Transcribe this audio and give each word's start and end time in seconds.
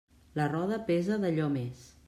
La 0.39 0.47
roda 0.53 0.79
pesa 0.89 1.21
d'allò 1.27 1.53
més. 1.61 1.89